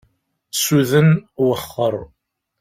Suden, 0.61 1.07
wexxer. 1.47 1.95